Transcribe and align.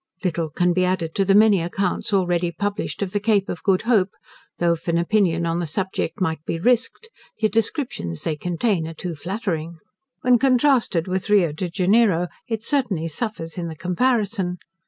Little 0.23 0.49
can 0.49 0.73
be 0.73 0.83
added 0.83 1.13
to 1.13 1.23
the 1.25 1.35
many 1.35 1.61
accounts 1.61 2.11
already 2.11 2.51
published 2.51 3.03
of 3.03 3.11
the 3.11 3.19
Cape 3.19 3.47
of 3.47 3.61
Good 3.61 3.83
Hope, 3.83 4.09
though, 4.57 4.71
if 4.73 4.87
an 4.87 4.97
opinion 4.97 5.45
on 5.45 5.59
the 5.59 5.67
subject 5.67 6.19
might 6.19 6.43
be 6.43 6.59
risqued, 6.59 7.09
the 7.39 7.49
descriptions 7.49 8.23
they 8.23 8.35
contain 8.35 8.87
are 8.87 8.95
too 8.95 9.13
flattering. 9.13 9.77
When 10.21 10.39
contrasted 10.39 11.07
with 11.07 11.29
Rio 11.29 11.51
de 11.51 11.69
Janeiro, 11.69 12.29
it 12.47 12.63
certainly 12.63 13.09
suffers 13.09 13.59
in 13.59 13.67
the 13.67 13.75
comparison. 13.75 14.57